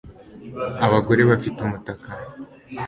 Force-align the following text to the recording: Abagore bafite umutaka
Abagore 0.85 1.21
bafite 1.29 1.59
umutaka 1.61 2.09